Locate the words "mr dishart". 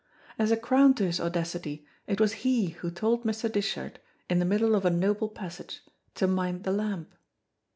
3.23-3.99